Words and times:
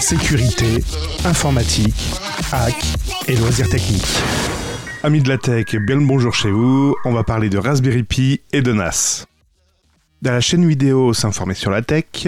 Sécurité, 0.00 0.82
informatique, 1.24 1.94
hack 2.52 2.74
et 3.26 3.36
loisirs 3.36 3.68
techniques. 3.68 4.18
Amis 5.02 5.22
de 5.22 5.28
la 5.28 5.38
tech, 5.38 5.76
bien 5.76 5.96
le 5.96 6.06
bonjour 6.06 6.34
chez 6.34 6.50
vous. 6.50 6.94
On 7.04 7.12
va 7.12 7.24
parler 7.24 7.48
de 7.48 7.58
Raspberry 7.58 8.02
Pi 8.02 8.40
et 8.52 8.62
de 8.62 8.72
NAS. 8.72 9.26
Dans 10.22 10.32
la 10.32 10.40
chaîne 10.40 10.66
vidéo 10.66 11.12
S'informer 11.12 11.54
sur 11.54 11.70
la 11.70 11.82
tech, 11.82 12.26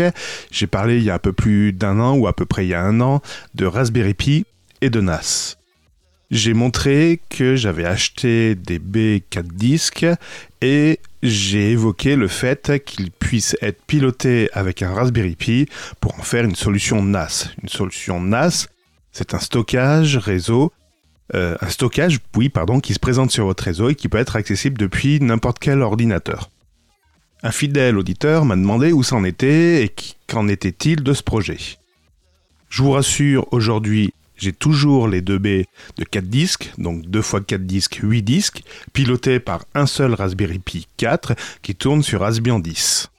j'ai 0.51 0.67
parlé 0.67 0.99
il 0.99 1.05
y 1.05 1.11
a 1.11 1.15
un 1.15 1.19
peu 1.19 1.33
plus 1.33 1.73
d'un 1.73 1.99
an 1.99 2.17
ou 2.17 2.27
à 2.27 2.33
peu 2.33 2.47
près 2.47 2.67
il 2.67 2.69
y 2.69 2.75
a 2.75 2.83
un 2.83 3.01
an 3.01 3.21
de 3.55 3.67
Raspberry 3.67 4.15
Pi 4.15 4.45
et 4.81 4.91
de 4.91 5.01
NAS. 5.01 5.57
J'ai 6.31 6.55
montré 6.55 7.21
que 7.29 7.57
j'avais 7.57 7.85
acheté 7.85 8.55
des 8.55 8.79
B4 8.79 9.49
disques 9.53 10.07
et 10.63 11.01
j'ai 11.23 11.73
évoqué 11.73 12.17
le 12.17 12.29
fait 12.29 12.83
qu'ils 12.85 13.11
puissent 13.11 13.57
être 13.61 13.83
pilotés 13.85 14.49
avec 14.53 14.83
un 14.83 14.93
Raspberry 14.93 15.37
Pi 15.37 15.67
pour 16.01 16.19
en 16.19 16.23
faire 16.23 16.45
une 16.45 16.55
solution 16.55 17.03
NAS. 17.03 17.51
Une 17.63 17.69
solution 17.69 18.21
NAS, 18.21 18.69
c'est 19.13 19.35
un 19.35 19.39
stockage 19.39 20.17
réseau, 20.17 20.73
euh, 21.35 21.57
un 21.61 21.69
stockage, 21.69 22.19
oui, 22.37 22.49
pardon, 22.49 22.81
qui 22.81 22.95
se 22.95 22.99
présente 22.99 23.31
sur 23.31 23.45
votre 23.45 23.65
réseau 23.65 23.91
et 23.91 23.95
qui 23.95 24.09
peut 24.09 24.19
être 24.19 24.37
accessible 24.37 24.79
depuis 24.79 25.21
n'importe 25.21 25.59
quel 25.59 25.83
ordinateur. 25.83 26.51
Un 27.43 27.53
fidèle 27.53 27.97
auditeur 27.97 28.45
m'a 28.45 28.57
demandé 28.57 28.93
où 28.93 29.03
c'en 29.03 29.25
était 29.25 29.85
et 29.85 29.95
qu'en 30.27 30.49
était-il 30.49 31.03
de 31.03 31.13
ce 31.13 31.23
projet. 31.23 31.59
Je 32.69 32.83
vous 32.83 32.93
rassure, 32.93 33.47
aujourd'hui, 33.53 34.13
j'ai 34.41 34.53
toujours 34.53 35.07
les 35.07 35.21
2B 35.21 35.67
de 35.97 36.05
4 36.05 36.25
disques, 36.25 36.73
donc 36.79 37.07
2 37.07 37.19
x 37.21 37.35
4 37.47 37.67
disques, 37.67 38.01
8 38.03 38.23
disques, 38.23 38.63
pilotés 38.93 39.39
par 39.39 39.65
un 39.75 39.87
seul 39.87 40.15
Raspberry 40.15 40.59
Pi 40.59 40.89
4 40.97 41.35
qui 41.63 41.75
tourne 41.75 42.03
sur 42.03 42.21
Raspbian 42.21 42.59
10. 42.59 43.11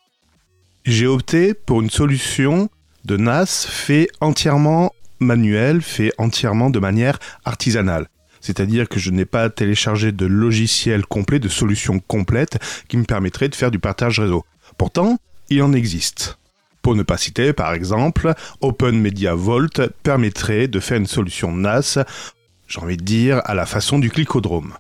J'ai 0.84 1.05
opté 1.05 1.53
pour 1.53 1.81
une 1.81 1.91
solution 1.91 2.70
de 3.05 3.17
NAS 3.17 3.67
fait 3.70 4.09
entièrement 4.20 4.91
manuel, 5.20 5.81
fait 5.81 6.11
entièrement 6.17 6.72
de 6.72 6.80
manière 6.80 7.19
artisanale. 7.45 8.08
C'est-à-dire 8.42 8.89
que 8.89 8.99
je 8.99 9.11
n'ai 9.11 9.25
pas 9.25 9.52
téléchargé 9.52 10.11
de 10.11 10.25
logiciel 10.25 11.05
complet, 11.05 11.38
de 11.38 11.47
solution 11.47 11.99
complète 11.99 12.58
qui 12.88 12.97
me 12.97 13.03
permettrait 13.03 13.49
de 13.49 13.55
faire 13.55 13.69
du 13.69 13.77
partage 13.77 14.19
réseau. 14.19 14.44
Pourtant, 14.77 15.19
il 15.49 15.61
en 15.61 15.73
existe. 15.73 16.39
Pour 16.81 16.95
ne 16.95 17.03
pas 17.03 17.17
citer, 17.17 17.53
par 17.53 17.73
exemple, 17.73 18.33
Open 18.61 18.99
Media 18.99 19.35
Vault 19.35 19.81
permettrait 20.03 20.67
de 20.67 20.79
faire 20.79 20.97
une 20.97 21.07
solution 21.07 21.51
NAS, 21.51 21.99
j'ai 22.67 22.79
envie 22.79 22.97
de 22.97 23.03
dire, 23.03 23.41
à 23.45 23.53
la 23.53 23.65
façon 23.65 23.99
du 23.99 24.09
clicodrome. 24.09 24.73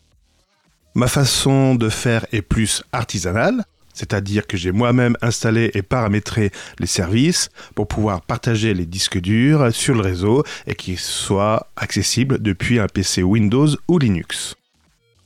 Ma 0.95 1.07
façon 1.07 1.75
de 1.75 1.89
faire 1.89 2.25
est 2.31 2.41
plus 2.41 2.83
artisanale, 2.91 3.63
c'est-à-dire 3.93 4.47
que 4.47 4.57
j'ai 4.57 4.71
moi-même 4.71 5.15
installé 5.21 5.71
et 5.73 5.81
paramétré 5.81 6.51
les 6.79 6.87
services 6.87 7.49
pour 7.75 7.87
pouvoir 7.87 8.21
partager 8.21 8.73
les 8.73 8.85
disques 8.85 9.19
durs 9.19 9.73
sur 9.73 9.93
le 9.93 10.01
réseau 10.01 10.43
et 10.67 10.75
qu'ils 10.75 10.99
soient 10.99 11.67
accessibles 11.75 12.41
depuis 12.41 12.79
un 12.79 12.87
PC 12.87 13.21
Windows 13.23 13.67
ou 13.87 13.99
Linux. 13.99 14.55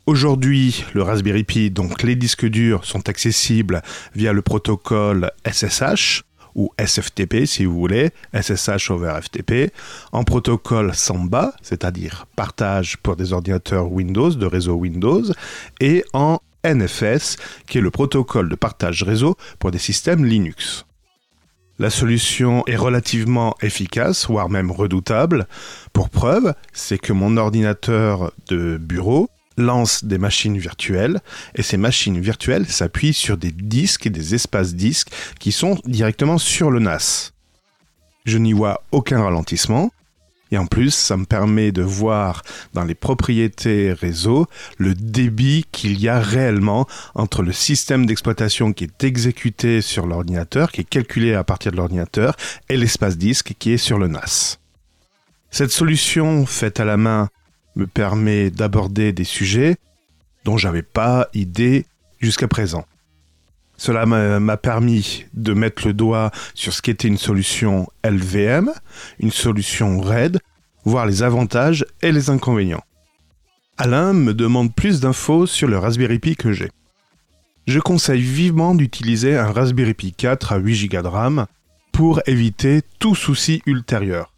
Aujourd'hui, 0.07 0.85
le 0.93 1.01
Raspberry 1.01 1.43
Pi, 1.43 1.71
donc 1.71 2.03
les 2.03 2.15
disques 2.15 2.45
durs, 2.45 2.85
sont 2.85 3.09
accessibles 3.09 3.81
via 4.15 4.33
le 4.33 4.43
protocole 4.43 5.31
SSH, 5.51 6.21
ou 6.55 6.71
SFTP 6.79 7.45
si 7.45 7.65
vous 7.65 7.77
voulez, 7.77 8.11
SSH 8.33 8.89
over 8.91 9.19
FTP, 9.21 9.71
en 10.11 10.23
protocole 10.23 10.95
Samba, 10.95 11.53
c'est-à-dire 11.61 12.25
partage 12.35 12.97
pour 12.97 13.15
des 13.15 13.33
ordinateurs 13.33 13.91
Windows, 13.91 14.31
de 14.31 14.45
réseau 14.45 14.73
Windows, 14.73 15.23
et 15.79 16.03
en 16.13 16.39
NFS, 16.65 17.37
qui 17.67 17.77
est 17.77 17.81
le 17.81 17.91
protocole 17.91 18.49
de 18.49 18.55
partage 18.55 19.03
réseau 19.03 19.35
pour 19.59 19.71
des 19.71 19.77
systèmes 19.77 20.25
Linux. 20.25 20.85
La 21.77 21.89
solution 21.89 22.63
est 22.67 22.77
relativement 22.77 23.53
efficace, 23.61 24.27
voire 24.27 24.49
même 24.49 24.71
redoutable. 24.71 25.45
Pour 25.91 26.09
preuve, 26.09 26.53
c'est 26.71 26.97
que 26.97 27.11
mon 27.11 27.35
ordinateur 27.35 28.31
de 28.47 28.77
bureau 28.77 29.29
lance 29.57 30.03
des 30.03 30.17
machines 30.17 30.57
virtuelles 30.57 31.21
et 31.55 31.63
ces 31.63 31.77
machines 31.77 32.19
virtuelles 32.19 32.67
s'appuient 32.67 33.13
sur 33.13 33.37
des 33.37 33.51
disques 33.51 34.07
et 34.07 34.09
des 34.09 34.35
espaces 34.35 34.75
disques 34.75 35.09
qui 35.39 35.51
sont 35.51 35.79
directement 35.85 36.37
sur 36.37 36.71
le 36.71 36.79
NAS. 36.79 37.31
Je 38.25 38.37
n'y 38.37 38.53
vois 38.53 38.83
aucun 38.91 39.23
ralentissement 39.23 39.91
et 40.51 40.57
en 40.57 40.65
plus 40.65 40.91
ça 40.91 41.17
me 41.17 41.25
permet 41.25 41.71
de 41.71 41.81
voir 41.81 42.43
dans 42.73 42.83
les 42.83 42.95
propriétés 42.95 43.93
réseau 43.93 44.47
le 44.77 44.93
débit 44.93 45.65
qu'il 45.71 45.99
y 45.99 46.07
a 46.07 46.19
réellement 46.19 46.87
entre 47.13 47.41
le 47.41 47.51
système 47.51 48.05
d'exploitation 48.05 48.73
qui 48.73 48.85
est 48.85 49.03
exécuté 49.03 49.81
sur 49.81 50.05
l'ordinateur, 50.05 50.71
qui 50.71 50.81
est 50.81 50.89
calculé 50.89 51.33
à 51.33 51.43
partir 51.43 51.71
de 51.71 51.77
l'ordinateur, 51.77 52.35
et 52.69 52.77
l'espace 52.77 53.17
disque 53.17 53.53
qui 53.57 53.71
est 53.71 53.77
sur 53.77 53.97
le 53.97 54.07
NAS. 54.07 54.57
Cette 55.51 55.71
solution 55.71 56.45
faite 56.45 56.79
à 56.79 56.85
la 56.85 56.97
main 56.97 57.29
me 57.75 57.87
permet 57.87 58.49
d'aborder 58.51 59.11
des 59.11 59.23
sujets 59.23 59.77
dont 60.43 60.57
j'avais 60.57 60.83
pas 60.83 61.27
idée 61.33 61.85
jusqu'à 62.19 62.47
présent. 62.47 62.85
Cela 63.77 64.05
m'a 64.05 64.57
permis 64.57 65.25
de 65.33 65.53
mettre 65.53 65.85
le 65.85 65.93
doigt 65.93 66.31
sur 66.53 66.71
ce 66.73 66.81
qu'était 66.81 67.07
une 67.07 67.17
solution 67.17 67.87
LVM, 68.05 68.71
une 69.19 69.31
solution 69.31 69.99
RAID, 69.99 70.39
voir 70.85 71.05
les 71.05 71.23
avantages 71.23 71.85
et 72.01 72.11
les 72.11 72.29
inconvénients. 72.29 72.83
Alain 73.77 74.13
me 74.13 74.33
demande 74.33 74.73
plus 74.73 75.01
d'infos 75.01 75.45
sur 75.47 75.67
le 75.67 75.77
Raspberry 75.77 76.19
Pi 76.19 76.37
que 76.37 76.53
j'ai. 76.53 76.71
Je 77.67 77.79
conseille 77.79 78.21
vivement 78.21 78.75
d'utiliser 78.75 79.35
un 79.35 79.51
Raspberry 79.51 79.93
Pi 79.93 80.13
4 80.13 80.53
à 80.53 80.57
8 80.57 80.87
Go 80.87 81.01
de 81.01 81.07
RAM 81.07 81.45
pour 81.91 82.21
éviter 82.27 82.81
tout 82.99 83.15
souci 83.15 83.61
ultérieur. 83.65 84.31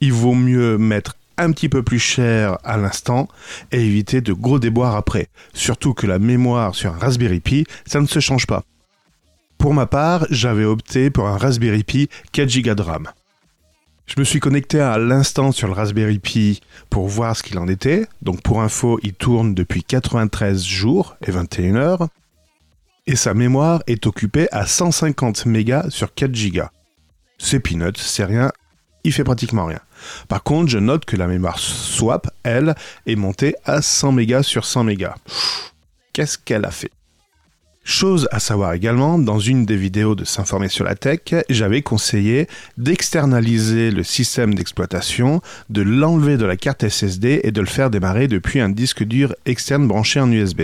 Il 0.00 0.12
vaut 0.12 0.34
mieux 0.34 0.78
mettre 0.78 1.16
petit 1.50 1.68
peu 1.68 1.82
plus 1.82 1.98
cher 1.98 2.58
à 2.64 2.76
l'instant 2.76 3.28
et 3.72 3.84
éviter 3.84 4.20
de 4.20 4.32
gros 4.32 4.58
déboires 4.58 4.96
après. 4.96 5.28
Surtout 5.54 5.94
que 5.94 6.06
la 6.06 6.18
mémoire 6.18 6.74
sur 6.74 6.92
un 6.94 6.98
Raspberry 6.98 7.40
Pi, 7.40 7.66
ça 7.86 8.00
ne 8.00 8.06
se 8.06 8.20
change 8.20 8.46
pas. 8.46 8.62
Pour 9.58 9.74
ma 9.74 9.86
part, 9.86 10.26
j'avais 10.30 10.64
opté 10.64 11.10
pour 11.10 11.28
un 11.28 11.36
Raspberry 11.36 11.84
Pi 11.84 12.08
4 12.32 12.62
Go 12.62 12.74
de 12.74 12.82
RAM. 12.82 13.08
Je 14.06 14.18
me 14.18 14.24
suis 14.24 14.40
connecté 14.40 14.80
à 14.80 14.98
l'instant 14.98 15.52
sur 15.52 15.68
le 15.68 15.74
Raspberry 15.74 16.18
Pi 16.18 16.60
pour 16.90 17.08
voir 17.08 17.36
ce 17.36 17.42
qu'il 17.42 17.58
en 17.58 17.68
était. 17.68 18.06
Donc 18.20 18.42
pour 18.42 18.60
info, 18.60 18.98
il 19.02 19.14
tourne 19.14 19.54
depuis 19.54 19.84
93 19.84 20.62
jours 20.64 21.16
et 21.26 21.30
21 21.30 21.76
heures. 21.76 22.08
Et 23.06 23.16
sa 23.16 23.34
mémoire 23.34 23.82
est 23.86 24.06
occupée 24.06 24.48
à 24.52 24.66
150 24.66 25.46
mégas 25.46 25.90
sur 25.90 26.12
4 26.12 26.32
Go. 26.50 26.62
C'est 27.38 27.60
peanuts, 27.60 27.92
c'est 27.96 28.24
rien, 28.24 28.52
il 29.04 29.12
fait 29.12 29.24
pratiquement 29.24 29.66
rien. 29.66 29.80
Par 30.28 30.42
contre, 30.42 30.70
je 30.70 30.78
note 30.78 31.04
que 31.04 31.16
la 31.16 31.26
mémoire 31.26 31.58
swap, 31.58 32.28
elle, 32.42 32.74
est 33.06 33.16
montée 33.16 33.54
à 33.64 33.82
100 33.82 34.12
mégas 34.12 34.42
sur 34.42 34.64
100 34.64 34.84
mégas. 34.84 35.14
Qu'est-ce 36.12 36.38
qu'elle 36.38 36.64
a 36.64 36.70
fait? 36.70 36.90
Chose 37.84 38.28
à 38.30 38.38
savoir 38.38 38.74
également, 38.74 39.18
dans 39.18 39.40
une 39.40 39.66
des 39.66 39.76
vidéos 39.76 40.14
de 40.14 40.24
S'informer 40.24 40.68
sur 40.68 40.84
la 40.84 40.94
tech, 40.94 41.34
j'avais 41.50 41.82
conseillé 41.82 42.46
d'externaliser 42.76 43.90
le 43.90 44.04
système 44.04 44.54
d'exploitation, 44.54 45.40
de 45.68 45.82
l'enlever 45.82 46.36
de 46.36 46.44
la 46.44 46.56
carte 46.56 46.88
SSD 46.88 47.40
et 47.42 47.50
de 47.50 47.60
le 47.60 47.66
faire 47.66 47.90
démarrer 47.90 48.28
depuis 48.28 48.60
un 48.60 48.68
disque 48.68 49.02
dur 49.02 49.34
externe 49.46 49.88
branché 49.88 50.20
en 50.20 50.30
USB. 50.30 50.62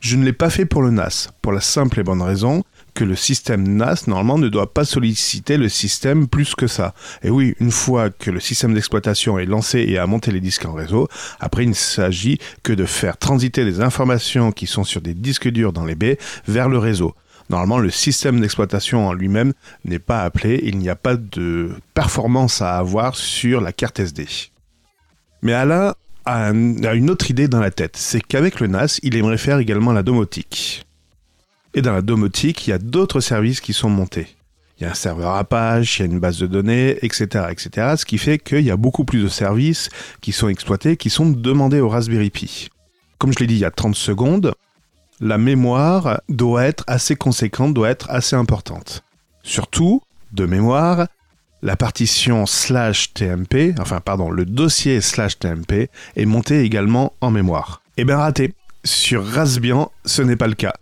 Je 0.00 0.16
ne 0.16 0.24
l'ai 0.24 0.32
pas 0.32 0.48
fait 0.48 0.64
pour 0.64 0.82
le 0.82 0.90
NAS, 0.90 1.28
pour 1.42 1.52
la 1.52 1.60
simple 1.60 2.00
et 2.00 2.02
bonne 2.02 2.22
raison 2.22 2.64
que 2.96 3.04
le 3.04 3.14
système 3.14 3.76
NAS, 3.76 4.04
normalement, 4.06 4.38
ne 4.38 4.48
doit 4.48 4.72
pas 4.72 4.86
solliciter 4.86 5.58
le 5.58 5.68
système 5.68 6.26
plus 6.26 6.54
que 6.54 6.66
ça. 6.66 6.94
Et 7.22 7.28
oui, 7.28 7.54
une 7.60 7.70
fois 7.70 8.08
que 8.08 8.30
le 8.30 8.40
système 8.40 8.72
d'exploitation 8.72 9.38
est 9.38 9.44
lancé 9.44 9.84
et 9.86 9.98
a 9.98 10.06
monté 10.06 10.32
les 10.32 10.40
disques 10.40 10.64
en 10.64 10.72
réseau, 10.72 11.06
après, 11.38 11.64
il 11.64 11.68
ne 11.68 11.74
s'agit 11.74 12.38
que 12.62 12.72
de 12.72 12.86
faire 12.86 13.18
transiter 13.18 13.64
les 13.64 13.82
informations 13.82 14.50
qui 14.50 14.66
sont 14.66 14.82
sur 14.82 15.02
des 15.02 15.12
disques 15.12 15.48
durs 15.48 15.74
dans 15.74 15.84
les 15.84 15.94
baies 15.94 16.18
vers 16.48 16.70
le 16.70 16.78
réseau. 16.78 17.14
Normalement, 17.50 17.78
le 17.78 17.90
système 17.90 18.40
d'exploitation 18.40 19.06
en 19.06 19.12
lui-même 19.12 19.52
n'est 19.84 19.98
pas 19.98 20.22
appelé, 20.22 20.60
il 20.64 20.78
n'y 20.78 20.88
a 20.88 20.96
pas 20.96 21.16
de 21.16 21.70
performance 21.92 22.62
à 22.62 22.78
avoir 22.78 23.14
sur 23.14 23.60
la 23.60 23.72
carte 23.72 24.00
SD. 24.00 24.26
Mais 25.42 25.52
Alain 25.52 25.94
a, 26.24 26.50
une 26.50 27.10
autre 27.10 27.30
idée 27.30 27.46
dans 27.46 27.60
la 27.60 27.70
tête, 27.70 27.98
c'est 27.98 28.22
qu'avec 28.22 28.58
le 28.58 28.68
NAS, 28.68 28.98
il 29.02 29.16
aimerait 29.16 29.38
faire 29.38 29.58
également 29.58 29.92
la 29.92 30.02
domotique. 30.02 30.85
Et 31.76 31.82
dans 31.82 31.92
la 31.92 32.00
domotique, 32.00 32.66
il 32.66 32.70
y 32.70 32.72
a 32.72 32.78
d'autres 32.78 33.20
services 33.20 33.60
qui 33.60 33.74
sont 33.74 33.90
montés. 33.90 34.34
Il 34.78 34.84
y 34.84 34.86
a 34.86 34.90
un 34.90 34.94
serveur 34.94 35.32
Apache, 35.32 35.98
il 35.98 36.06
y 36.06 36.08
a 36.08 36.10
une 36.10 36.18
base 36.18 36.38
de 36.38 36.46
données, 36.46 36.96
etc., 37.02 37.44
etc. 37.50 37.94
Ce 37.98 38.06
qui 38.06 38.16
fait 38.16 38.38
qu'il 38.38 38.62
y 38.62 38.70
a 38.70 38.78
beaucoup 38.78 39.04
plus 39.04 39.22
de 39.22 39.28
services 39.28 39.90
qui 40.22 40.32
sont 40.32 40.48
exploités, 40.48 40.96
qui 40.96 41.10
sont 41.10 41.28
demandés 41.28 41.80
au 41.80 41.90
Raspberry 41.90 42.30
Pi. 42.30 42.70
Comme 43.18 43.32
je 43.34 43.40
l'ai 43.40 43.46
dit 43.46 43.56
il 43.56 43.60
y 43.60 43.66
a 43.66 43.70
30 43.70 43.94
secondes, 43.94 44.54
la 45.20 45.36
mémoire 45.36 46.22
doit 46.30 46.64
être 46.64 46.82
assez 46.86 47.14
conséquente, 47.14 47.74
doit 47.74 47.90
être 47.90 48.10
assez 48.10 48.36
importante. 48.36 49.02
Surtout, 49.42 50.00
de 50.32 50.46
mémoire, 50.46 51.06
la 51.60 51.76
partition 51.76 52.46
slash 52.46 53.12
TMP, 53.12 53.74
enfin 53.78 54.00
pardon, 54.00 54.30
le 54.30 54.46
dossier 54.46 55.02
slash 55.02 55.38
TMP 55.38 55.90
est 56.16 56.26
monté 56.26 56.62
également 56.62 57.12
en 57.20 57.30
mémoire. 57.30 57.82
Eh 57.98 58.04
bien 58.04 58.16
raté. 58.16 58.54
Sur 58.84 59.26
Raspbian, 59.26 59.90
ce 60.04 60.22
n'est 60.22 60.36
pas 60.36 60.46
le 60.46 60.54
cas. 60.54 60.74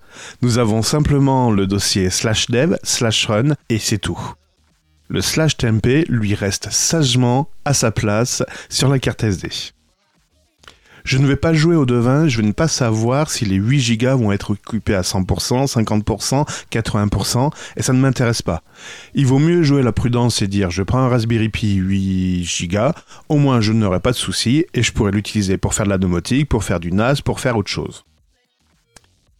Nous 0.43 0.59
avons 0.59 0.83
simplement 0.83 1.51
le 1.51 1.67
dossier 1.67 2.11
slash 2.11 2.51
dev 2.51 2.77
slash 2.83 3.27
run 3.27 3.55
et 3.69 3.79
c'est 3.79 3.99
tout. 3.99 4.19
Le 5.09 5.21
slash 5.21 5.57
TMP 5.57 6.05
lui 6.09 6.35
reste 6.35 6.71
sagement 6.71 7.49
à 7.65 7.75
sa 7.75 7.91
place 7.91 8.43
sur 8.69 8.89
la 8.89 8.99
carte 8.99 9.23
SD. 9.23 9.51
Je 11.05 11.19
ne 11.19 11.27
vais 11.27 11.37
pas 11.37 11.53
jouer 11.53 11.77
au 11.77 11.85
devin, 11.85 12.29
je 12.29 12.41
ne 12.41 12.47
vais 12.47 12.53
pas 12.55 12.67
savoir 12.67 13.31
si 13.31 13.45
les 13.45 13.57
8 13.57 13.99
Go 13.99 14.17
vont 14.17 14.33
être 14.33 14.53
occupés 14.53 14.95
à 14.95 15.03
100%, 15.03 15.71
50%, 15.71 16.49
80%, 16.73 17.51
et 17.77 17.83
ça 17.83 17.93
ne 17.93 17.99
m'intéresse 17.99 18.41
pas. 18.41 18.63
Il 19.15 19.27
vaut 19.27 19.39
mieux 19.39 19.63
jouer 19.63 19.83
la 19.83 19.93
prudence 19.93 20.41
et 20.41 20.47
dire 20.47 20.71
je 20.71 20.83
prends 20.83 21.01
un 21.01 21.09
Raspberry 21.11 21.51
Pi 21.51 21.75
8 21.75 22.69
Go, 22.69 22.93
au 23.29 23.37
moins 23.37 23.61
je 23.61 23.75
n'aurai 23.75 24.01
pas 24.01 24.13
de 24.13 24.17
soucis 24.17 24.65
et 24.73 24.83
je 24.83 24.93
pourrai 24.93 25.13
l'utiliser 25.13 25.59
pour 25.59 25.75
faire 25.75 25.85
de 25.85 25.91
la 25.91 25.99
domotique, 25.99 26.49
pour 26.49 26.65
faire 26.65 26.81
du 26.81 26.91
NAS, 26.91 27.21
pour 27.23 27.39
faire 27.39 27.59
autre 27.59 27.71
chose. 27.71 28.07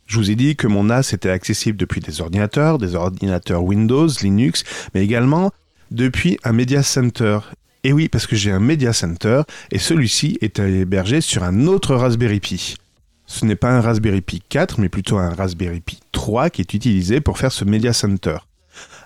Je 0.07 0.19
vous 0.19 0.31
ai 0.31 0.35
dit 0.35 0.55
que 0.57 0.67
mon 0.67 0.85
NAS 0.85 1.13
était 1.13 1.31
accessible 1.31 1.79
depuis 1.79 2.01
des 2.01 2.21
ordinateurs, 2.21 2.79
des 2.79 2.95
ordinateurs 2.95 3.65
Windows, 3.65 4.09
Linux, 4.23 4.65
mais 4.95 5.03
également 5.03 5.51
depuis 5.91 6.39
un 6.45 6.53
Media 6.53 6.83
Center. 6.83 7.39
Et 7.85 7.93
oui, 7.93 8.09
parce 8.09 8.27
que 8.27 8.37
j'ai 8.37 8.51
un 8.51 8.61
Media 8.61 8.93
Center 8.93 9.43
et 9.71 9.79
celui-ci 9.79 10.39
est 10.41 10.59
hébergé 10.59 11.21
sur 11.21 11.43
un 11.43 11.67
autre 11.67 11.95
Raspberry 11.95 12.41
Pi. 12.41 12.77
Ce 13.27 13.47
n'est 13.47 13.57
pas 13.57 13.71
un 13.71 13.81
Raspberry 13.81 14.21
Pi 14.21 14.43
4, 14.49 14.81
mais 14.81 14.89
plutôt 14.89 15.17
un 15.17 15.31
Raspberry 15.31 15.81
Pi 15.81 16.01
3 16.13 16.51
qui 16.51 16.61
est 16.61 16.75
utilisé 16.75 17.21
pour 17.21 17.39
faire 17.39 17.53
ce 17.53 17.65
Media 17.65 17.93
Center. 17.93 18.37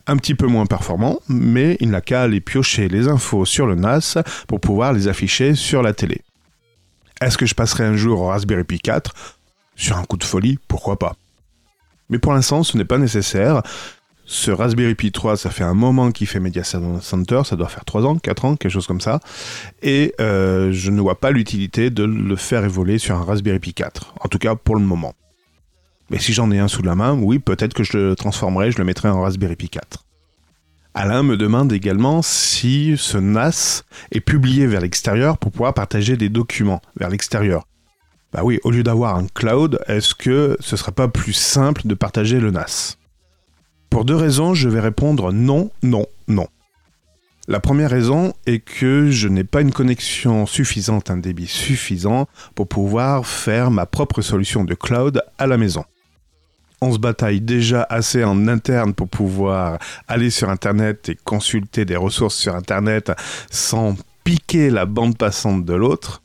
Un 0.06 0.16
petit 0.16 0.34
peu 0.34 0.46
moins 0.46 0.66
performant, 0.66 1.20
mais 1.28 1.76
il 1.80 1.90
n'a 1.90 2.00
qu'à 2.00 2.22
aller 2.22 2.40
piocher 2.40 2.88
les 2.88 3.08
infos 3.08 3.44
sur 3.44 3.66
le 3.66 3.74
NAS 3.74 4.18
pour 4.48 4.60
pouvoir 4.60 4.92
les 4.92 5.06
afficher 5.06 5.54
sur 5.54 5.82
la 5.82 5.92
télé. 5.92 6.22
Est-ce 7.20 7.36
que 7.36 7.46
je 7.46 7.54
passerai 7.54 7.84
un 7.84 7.96
jour 7.96 8.20
au 8.20 8.26
Raspberry 8.28 8.64
Pi 8.64 8.78
4 8.78 9.37
Sur 9.78 9.96
un 9.96 10.04
coup 10.04 10.16
de 10.16 10.24
folie, 10.24 10.58
pourquoi 10.66 10.98
pas. 10.98 11.14
Mais 12.10 12.18
pour 12.18 12.32
l'instant, 12.32 12.64
ce 12.64 12.76
n'est 12.76 12.84
pas 12.84 12.98
nécessaire. 12.98 13.62
Ce 14.24 14.50
Raspberry 14.50 14.94
Pi 14.94 15.12
3, 15.12 15.36
ça 15.38 15.50
fait 15.50 15.62
un 15.62 15.72
moment 15.72 16.10
qu'il 16.10 16.26
fait 16.26 16.40
Media 16.40 16.64
Center, 16.64 17.42
ça 17.44 17.56
doit 17.56 17.68
faire 17.68 17.84
3 17.84 18.04
ans, 18.04 18.18
4 18.18 18.44
ans, 18.44 18.56
quelque 18.56 18.72
chose 18.72 18.88
comme 18.88 19.00
ça. 19.00 19.20
Et 19.80 20.14
euh, 20.20 20.72
je 20.72 20.90
ne 20.90 21.00
vois 21.00 21.18
pas 21.20 21.30
l'utilité 21.30 21.90
de 21.90 22.02
le 22.02 22.36
faire 22.36 22.64
évoluer 22.64 22.98
sur 22.98 23.16
un 23.16 23.24
Raspberry 23.24 23.60
Pi 23.60 23.72
4. 23.72 24.14
En 24.20 24.28
tout 24.28 24.38
cas, 24.38 24.56
pour 24.56 24.74
le 24.74 24.82
moment. 24.82 25.14
Mais 26.10 26.18
si 26.18 26.32
j'en 26.32 26.50
ai 26.50 26.58
un 26.58 26.68
sous 26.68 26.82
la 26.82 26.96
main, 26.96 27.14
oui, 27.14 27.38
peut-être 27.38 27.72
que 27.72 27.84
je 27.84 27.96
le 27.96 28.16
transformerai, 28.16 28.72
je 28.72 28.78
le 28.78 28.84
mettrai 28.84 29.08
en 29.08 29.22
Raspberry 29.22 29.56
Pi 29.56 29.68
4. 29.68 30.04
Alain 30.92 31.22
me 31.22 31.36
demande 31.36 31.72
également 31.72 32.20
si 32.20 32.96
ce 32.98 33.16
NAS 33.16 33.84
est 34.10 34.20
publié 34.20 34.66
vers 34.66 34.80
l'extérieur 34.80 35.38
pour 35.38 35.52
pouvoir 35.52 35.72
partager 35.72 36.16
des 36.16 36.28
documents 36.28 36.82
vers 36.96 37.10
l'extérieur. 37.10 37.64
Bah 38.32 38.40
oui, 38.44 38.60
au 38.62 38.70
lieu 38.70 38.82
d'avoir 38.82 39.16
un 39.16 39.26
cloud, 39.26 39.78
est-ce 39.86 40.14
que 40.14 40.56
ce 40.60 40.76
serait 40.76 40.92
pas 40.92 41.08
plus 41.08 41.32
simple 41.32 41.82
de 41.86 41.94
partager 41.94 42.40
le 42.40 42.50
NAS? 42.50 42.98
Pour 43.88 44.04
deux 44.04 44.16
raisons, 44.16 44.52
je 44.52 44.68
vais 44.68 44.80
répondre 44.80 45.32
non, 45.32 45.70
non, 45.82 46.04
non. 46.28 46.46
La 47.46 47.60
première 47.60 47.88
raison 47.88 48.34
est 48.44 48.58
que 48.58 49.10
je 49.10 49.28
n'ai 49.28 49.44
pas 49.44 49.62
une 49.62 49.72
connexion 49.72 50.44
suffisante, 50.44 51.10
un 51.10 51.16
débit 51.16 51.46
suffisant 51.46 52.28
pour 52.54 52.68
pouvoir 52.68 53.26
faire 53.26 53.70
ma 53.70 53.86
propre 53.86 54.20
solution 54.20 54.64
de 54.64 54.74
cloud 54.74 55.22
à 55.38 55.46
la 55.46 55.56
maison. 55.56 55.86
On 56.82 56.92
se 56.92 56.98
bataille 56.98 57.40
déjà 57.40 57.86
assez 57.88 58.22
en 58.22 58.46
interne 58.46 58.92
pour 58.92 59.08
pouvoir 59.08 59.78
aller 60.06 60.28
sur 60.28 60.50
Internet 60.50 61.08
et 61.08 61.16
consulter 61.24 61.86
des 61.86 61.96
ressources 61.96 62.36
sur 62.36 62.54
Internet 62.54 63.10
sans 63.50 63.96
piquer 64.22 64.68
la 64.68 64.84
bande 64.84 65.16
passante 65.16 65.64
de 65.64 65.74
l'autre 65.74 66.22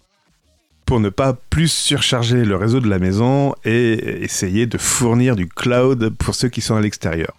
pour 0.86 1.00
ne 1.00 1.10
pas 1.10 1.34
plus 1.50 1.72
surcharger 1.72 2.46
le 2.46 2.56
réseau 2.56 2.80
de 2.80 2.90
la 2.90 3.00
maison 3.00 3.56
et 3.64 4.24
essayer 4.24 4.66
de 4.68 4.78
fournir 4.78 5.36
du 5.36 5.48
cloud 5.48 6.10
pour 6.10 6.36
ceux 6.36 6.50
qui 6.50 6.62
sont 6.62 6.76
à 6.76 6.82
l'extérieur. 6.82 7.34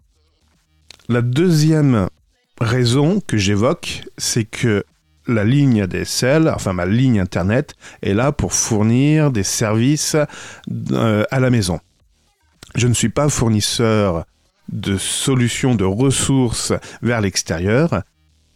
La 1.08 1.20
deuxième 1.20 2.08
raison 2.60 3.20
que 3.26 3.36
j'évoque, 3.36 4.02
c'est 4.16 4.44
que 4.44 4.84
la 5.26 5.44
ligne 5.44 5.86
DSL, 5.86 6.48
enfin 6.48 6.72
ma 6.72 6.86
ligne 6.86 7.20
Internet, 7.20 7.74
est 8.02 8.14
là 8.14 8.32
pour 8.32 8.52
fournir 8.52 9.30
des 9.30 9.42
services 9.42 10.16
euh, 10.92 11.24
à 11.30 11.40
la 11.40 11.50
maison. 11.50 11.80
Je 12.74 12.86
ne 12.88 12.94
suis 12.94 13.08
pas 13.08 13.28
fournisseur 13.28 14.24
de 14.72 14.96
solutions 14.96 15.74
de 15.74 15.84
ressources 15.84 16.72
vers 17.02 17.20
l'extérieur. 17.20 18.02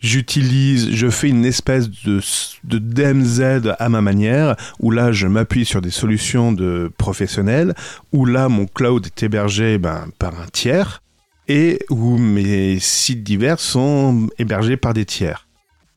J'utilise, 0.00 0.91
je 0.93 1.11
fais 1.11 1.29
une 1.29 1.45
espèce 1.45 1.91
de, 1.91 2.21
de 2.65 2.79
DMZ 2.79 3.75
à 3.79 3.89
ma 3.89 4.00
manière, 4.00 4.55
où 4.79 4.91
là 4.91 5.11
je 5.11 5.27
m'appuie 5.27 5.65
sur 5.65 5.81
des 5.81 5.91
solutions 5.91 6.53
de 6.53 6.91
professionnels, 6.99 7.75
où 8.12 8.25
là 8.25 8.49
mon 8.49 8.67
cloud 8.67 9.06
est 9.06 9.23
hébergé 9.25 9.79
ben, 9.79 10.06
par 10.19 10.41
un 10.41 10.47
tiers 10.47 11.03
et 11.49 11.81
où 11.91 12.19
mes 12.19 12.79
sites 12.79 13.25
divers 13.25 13.59
sont 13.59 14.29
hébergés 14.39 14.77
par 14.77 14.95
des 14.95 15.05
tiers. 15.05 15.49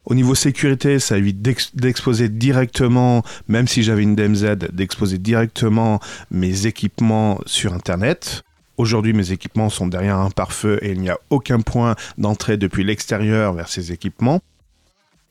Au 0.06 0.16
niveau 0.16 0.34
sécurité, 0.34 0.98
ça 0.98 1.18
évite 1.18 1.42
d'exposer 1.76 2.28
directement, 2.28 3.24
même 3.48 3.68
si 3.68 3.84
j'avais 3.84 4.02
une 4.02 4.16
DMZ, 4.16 4.56
d'exposer 4.74 5.20
directement 5.20 6.00
mes 6.32 6.66
équipements 6.66 7.40
sur 7.46 7.74
Internet. 7.74 8.44
Aujourd'hui, 8.82 9.14
mes 9.14 9.32
équipements 9.32 9.70
sont 9.70 9.86
derrière 9.86 10.18
un 10.18 10.32
pare-feu 10.32 10.80
et 10.82 10.94
il 10.94 11.02
n'y 11.02 11.12
a 11.12 11.20
aucun 11.30 11.60
point 11.60 11.96
d'entrée 12.18 12.58
depuis 12.58 12.84
l'extérieur 12.84 13.54
vers 13.54 13.70
ces 13.70 13.92
équipements. 13.92 14.42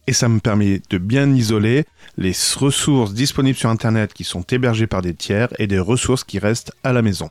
Et 0.06 0.12
ça 0.12 0.28
me 0.28 0.38
permet 0.38 0.80
de 0.88 0.98
bien 0.98 1.28
isoler 1.34 1.84
les 2.16 2.30
ressources 2.56 3.12
disponibles 3.12 3.58
sur 3.58 3.68
Internet 3.68 4.12
qui 4.12 4.22
sont 4.22 4.42
hébergées 4.42 4.86
par 4.86 5.02
des 5.02 5.14
tiers 5.14 5.48
et 5.58 5.66
des 5.66 5.80
ressources 5.80 6.22
qui 6.22 6.38
restent 6.38 6.72
à 6.84 6.92
la 6.92 7.02
maison. 7.02 7.28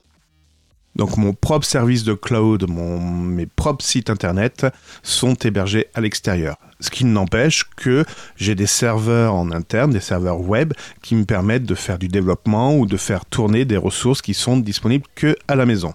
Donc 0.97 1.15
mon 1.15 1.31
propre 1.31 1.65
service 1.65 2.03
de 2.03 2.13
cloud, 2.13 2.69
mes 2.69 3.45
propres 3.45 3.85
sites 3.85 4.09
internet 4.09 4.67
sont 5.01 5.35
hébergés 5.35 5.85
à 5.93 6.01
l'extérieur. 6.01 6.57
Ce 6.81 6.89
qui 6.89 7.05
n'empêche 7.05 7.63
que 7.77 8.03
j'ai 8.35 8.55
des 8.55 8.67
serveurs 8.67 9.35
en 9.35 9.51
interne, 9.51 9.91
des 9.91 10.01
serveurs 10.01 10.41
web, 10.41 10.73
qui 11.01 11.15
me 11.15 11.23
permettent 11.23 11.63
de 11.63 11.75
faire 11.75 11.97
du 11.97 12.09
développement 12.09 12.75
ou 12.75 12.85
de 12.85 12.97
faire 12.97 13.23
tourner 13.25 13.63
des 13.63 13.77
ressources 13.77 14.21
qui 14.21 14.33
sont 14.33 14.57
disponibles 14.57 15.05
que 15.15 15.37
à 15.47 15.55
la 15.55 15.65
maison. 15.65 15.93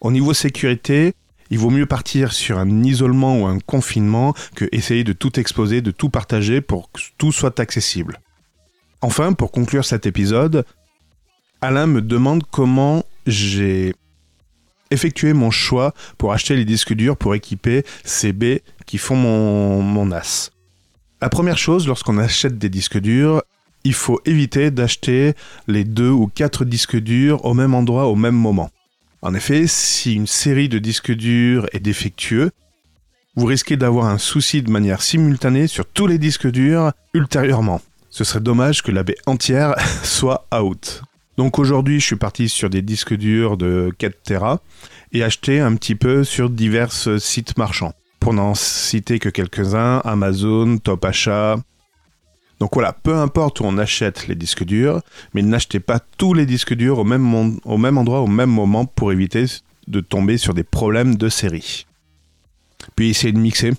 Au 0.00 0.10
niveau 0.10 0.32
sécurité, 0.32 1.14
il 1.50 1.58
vaut 1.58 1.70
mieux 1.70 1.86
partir 1.86 2.32
sur 2.32 2.58
un 2.58 2.82
isolement 2.84 3.40
ou 3.40 3.46
un 3.46 3.58
confinement 3.58 4.34
que 4.54 4.66
essayer 4.72 5.04
de 5.04 5.12
tout 5.12 5.38
exposer, 5.38 5.82
de 5.82 5.90
tout 5.90 6.08
partager 6.08 6.60
pour 6.60 6.90
que 6.90 7.00
tout 7.18 7.32
soit 7.32 7.60
accessible. 7.60 8.20
Enfin, 9.02 9.32
pour 9.32 9.50
conclure 9.50 9.84
cet 9.84 10.06
épisode, 10.06 10.64
Alain 11.60 11.86
me 11.86 12.00
demande 12.00 12.44
comment 12.50 13.04
j'ai 13.26 13.94
effectué 14.90 15.34
mon 15.34 15.50
choix 15.50 15.92
pour 16.18 16.32
acheter 16.32 16.56
les 16.56 16.64
disques 16.64 16.94
durs 16.94 17.16
pour 17.16 17.34
équiper 17.34 17.84
ces 18.04 18.32
baies 18.32 18.62
qui 18.86 18.96
font 18.96 19.16
mon, 19.16 19.82
mon 19.82 20.06
NAS. 20.06 20.50
La 21.20 21.28
première 21.28 21.58
chose, 21.58 21.86
lorsqu'on 21.86 22.16
achète 22.16 22.58
des 22.58 22.70
disques 22.70 22.98
durs, 22.98 23.42
il 23.84 23.94
faut 23.94 24.20
éviter 24.24 24.70
d'acheter 24.70 25.34
les 25.68 25.84
deux 25.84 26.10
ou 26.10 26.26
quatre 26.26 26.64
disques 26.64 26.96
durs 26.96 27.44
au 27.44 27.54
même 27.54 27.74
endroit 27.74 28.06
au 28.06 28.16
même 28.16 28.34
moment. 28.34 28.70
En 29.22 29.34
effet, 29.34 29.66
si 29.66 30.14
une 30.14 30.26
série 30.26 30.70
de 30.70 30.78
disques 30.78 31.12
durs 31.12 31.66
est 31.72 31.80
défectueux, 31.80 32.52
vous 33.36 33.46
risquez 33.46 33.76
d'avoir 33.76 34.06
un 34.06 34.16
souci 34.16 34.62
de 34.62 34.70
manière 34.70 35.02
simultanée 35.02 35.66
sur 35.66 35.84
tous 35.84 36.06
les 36.06 36.18
disques 36.18 36.50
durs 36.50 36.92
ultérieurement. 37.12 37.82
Ce 38.08 38.24
serait 38.24 38.40
dommage 38.40 38.82
que 38.82 38.90
la 38.90 39.02
baie 39.02 39.18
entière 39.26 39.74
soit 40.02 40.48
out. 40.58 41.02
Donc 41.36 41.58
aujourd'hui, 41.58 42.00
je 42.00 42.06
suis 42.06 42.16
parti 42.16 42.48
sur 42.48 42.70
des 42.70 42.82
disques 42.82 43.14
durs 43.14 43.56
de 43.56 43.92
4 43.98 44.22
Tera 44.22 44.60
et 45.12 45.22
acheté 45.22 45.60
un 45.60 45.74
petit 45.76 45.94
peu 45.94 46.24
sur 46.24 46.48
divers 46.48 46.92
sites 46.92 47.58
marchands. 47.58 47.92
Pour 48.20 48.32
n'en 48.34 48.54
citer 48.54 49.18
que 49.18 49.28
quelques-uns, 49.28 49.98
Amazon, 49.98 50.78
Top 50.78 51.04
Achat. 51.04 51.56
Donc 52.60 52.74
voilà, 52.74 52.92
peu 52.92 53.16
importe 53.16 53.60
où 53.60 53.64
on 53.64 53.78
achète 53.78 54.28
les 54.28 54.34
disques 54.34 54.64
durs, 54.64 55.00
mais 55.32 55.42
n'achetez 55.42 55.80
pas 55.80 55.98
tous 55.98 56.34
les 56.34 56.44
disques 56.44 56.74
durs 56.74 56.98
au 56.98 57.04
même, 57.04 57.34
endroit, 57.34 58.20
au 58.20 58.26
même 58.26 58.50
moment 58.50 58.84
pour 58.84 59.12
éviter 59.12 59.46
de 59.88 60.00
tomber 60.00 60.36
sur 60.36 60.52
des 60.52 60.62
problèmes 60.62 61.16
de 61.16 61.30
série. 61.30 61.86
Puis 62.96 63.10
essayez 63.10 63.32
de 63.32 63.38
mixer. 63.38 63.72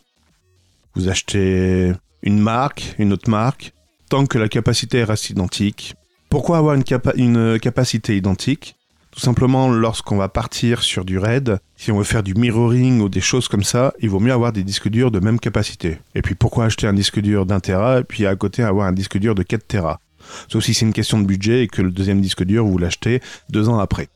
Vous 0.96 1.08
achetez 1.10 1.94
une 2.24 2.40
marque, 2.40 2.96
une 2.98 3.14
autre 3.14 3.30
marque, 3.30 3.72
tant 4.10 4.26
que 4.26 4.38
la 4.38 4.50
capacité 4.50 5.04
reste 5.04 5.30
identique, 5.30 5.96
pourquoi 6.30 6.58
avoir 6.58 6.76
une, 6.76 7.60
capacité 7.60 8.16
identique? 8.16 8.76
Tout 9.12 9.20
simplement, 9.20 9.70
lorsqu'on 9.70 10.16
va 10.16 10.30
partir 10.30 10.84
sur 10.84 11.04
du 11.04 11.18
RAID, 11.18 11.60
si 11.76 11.92
on 11.92 11.98
veut 11.98 12.06
faire 12.06 12.24
du 12.24 12.34
mirroring 12.34 13.02
ou 13.02 13.10
des 13.10 13.20
choses 13.20 13.50
comme 13.50 13.64
ça, 13.64 13.94
il 14.00 14.10
vaut 14.10 14.22
mieux 14.22 14.32
avoir 14.32 14.54
des 14.54 14.64
disques 14.64 14.88
durs 14.88 15.12
de 15.12 15.20
même 15.20 15.40
capacité. 15.40 15.98
Et 16.16 16.22
puis 16.22 16.34
pourquoi 16.34 16.66
acheter 16.66 16.88
un 16.88 16.94
disque 16.94 17.20
dur 17.20 17.46
d'un 17.46 17.60
Tera 17.60 18.00
et 18.00 18.04
puis 18.06 18.26
à 18.26 18.36
côté 18.36 18.64
avoir 18.64 18.88
un 18.88 18.94
disque 18.94 19.18
dur 19.18 19.36
de 19.36 19.44
4 19.44 19.68
Tera? 19.68 20.00
Sauf 20.48 20.64
si 20.64 20.74
c'est 20.74 20.86
une 20.86 20.94
question 20.94 21.20
de 21.20 21.26
budget 21.26 21.64
et 21.64 21.68
que 21.68 21.82
le 21.82 21.92
deuxième 21.92 22.22
disque 22.22 22.44
dur, 22.44 22.66
vous 22.66 22.78
l'achetez 22.78 23.22
deux 23.50 23.68
ans 23.68 23.80
après. 23.80 24.08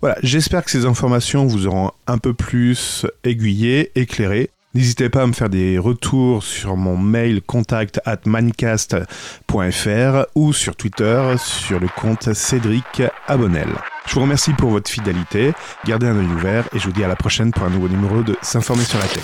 Voilà, 0.00 0.16
j'espère 0.22 0.64
que 0.64 0.70
ces 0.70 0.86
informations 0.86 1.46
vous 1.46 1.66
auront 1.66 1.90
un 2.06 2.18
peu 2.18 2.34
plus 2.34 3.06
aiguillé, 3.22 3.92
éclairé. 3.94 4.50
N'hésitez 4.74 5.08
pas 5.08 5.22
à 5.22 5.26
me 5.26 5.32
faire 5.32 5.50
des 5.50 5.78
retours 5.78 6.42
sur 6.42 6.76
mon 6.76 6.96
mail 6.96 7.42
contact 7.42 8.00
at 8.06 8.20
mancast.fr 8.24 10.26
ou 10.34 10.52
sur 10.52 10.76
Twitter 10.76 11.34
sur 11.38 11.80
le 11.80 11.88
compte 11.88 12.32
Cédric 12.32 13.02
Abonnel. 13.26 13.68
Je 14.06 14.14
vous 14.14 14.20
remercie 14.20 14.52
pour 14.52 14.70
votre 14.70 14.90
fidélité, 14.90 15.52
gardez 15.86 16.06
un 16.06 16.16
œil 16.16 16.26
ouvert 16.26 16.64
et 16.74 16.78
je 16.78 16.84
vous 16.86 16.92
dis 16.92 17.04
à 17.04 17.08
la 17.08 17.16
prochaine 17.16 17.52
pour 17.52 17.64
un 17.64 17.70
nouveau 17.70 17.88
numéro 17.88 18.22
de 18.22 18.36
S'informer 18.42 18.84
sur 18.84 18.98
la 18.98 19.06
tech. 19.06 19.22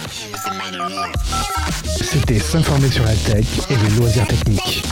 C'était 2.02 2.38
s'informer 2.38 2.90
sur 2.90 3.04
la 3.04 3.14
tech 3.14 3.46
et 3.68 3.76
les 3.76 3.96
loisirs 3.96 4.26
techniques. 4.26 4.84